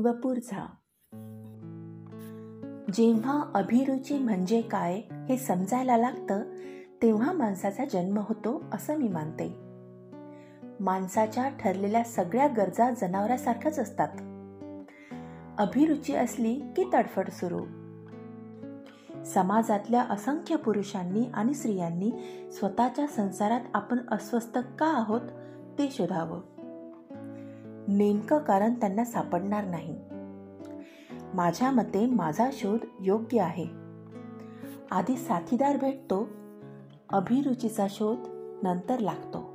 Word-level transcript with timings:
व 0.00 0.12
पुरझा. 0.12 0.66
जेव्हा 2.92 3.50
अभिरुची 3.54 4.18
म्हणजे 4.18 4.60
काय 4.60 5.00
हे 5.28 5.36
समजायला 5.36 5.96
लागतं 5.96 6.42
तेव्हा 7.02 7.32
माणसाचा 7.32 7.84
जन्म 7.84 8.18
होतो 8.18 8.64
असं 8.72 8.96
मी 8.96 9.08
मानते. 9.08 9.54
माणसाच्या 10.80 11.48
ठरलेल्या 11.48 12.04
सगळ्या 12.04 12.46
गरजा 12.46 12.90
जनावरासारख्याच 12.90 13.78
असतात. 13.78 14.08
अभिरुची 15.58 16.14
असली 16.14 16.54
की 16.54 16.90
तडफड 16.94 17.28
सुरू. 17.30 17.64
समाजातल्या 19.24 20.02
असंख्य 20.02 20.56
पुरुषांनी 20.56 21.24
आणि 21.34 21.54
स्त्रियांनी 21.54 22.10
स्वतःच्या 22.52 23.06
संसारात 23.06 23.60
आपण 23.74 23.98
अस्वस्थ 24.10 24.58
का 24.58 24.86
आहोत 24.86 25.20
ते 25.78 25.88
शोधावं. 25.90 26.59
नेमकं 27.92 28.38
कारण 28.38 28.74
त्यांना 28.74 29.04
सापडणार 29.04 29.64
नाही. 29.64 29.96
माझ्या 31.34 31.70
मते 31.70 32.06
माझा 32.06 32.50
शोध 32.52 32.78
योग्य 33.00 33.40
आहे. 33.40 33.66
आधी 34.90 35.16
साथीदार 35.16 35.76
भेटतो 35.76 36.28
अभिरुचीचा 37.08 37.86
शोध 37.90 38.18
नंतर 38.62 38.98
लागतो. 38.98 39.49